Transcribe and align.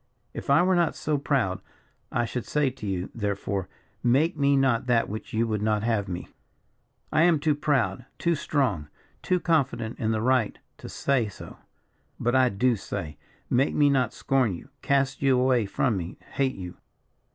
If 0.33 0.49
I 0.49 0.63
were 0.63 0.73
not 0.73 0.95
so 0.95 1.19
proud, 1.19 1.61
I 2.11 2.25
should 2.25 2.47
say 2.47 2.71
to 2.71 2.87
you, 2.87 3.11
therefore, 3.13 3.69
'Make 4.01 4.35
me 4.35 4.57
not 4.57 4.87
that 4.87 5.07
which 5.07 5.31
you 5.31 5.45
would 5.47 5.61
not 5.61 5.83
have 5.83 6.07
me!' 6.07 6.27
I 7.11 7.21
am 7.21 7.37
too 7.37 7.53
proud, 7.53 8.05
too 8.17 8.33
strong, 8.33 8.87
too 9.21 9.39
confident 9.39 9.99
in 9.99 10.09
the 10.09 10.19
right 10.23 10.57
to 10.79 10.89
say 10.89 11.27
so. 11.29 11.57
But 12.19 12.33
I 12.33 12.49
do 12.49 12.75
say, 12.75 13.19
'Make 13.47 13.75
me 13.75 13.91
not 13.91 14.11
scorn 14.11 14.55
you, 14.55 14.69
cast 14.81 15.21
you 15.21 15.39
away 15.39 15.67
from 15.67 15.97
me, 15.97 16.17
hate 16.31 16.55
you.' 16.55 16.77